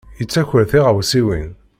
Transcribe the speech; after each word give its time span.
Yettaker 0.19 0.63
tiɣawsiwin. 0.71 1.49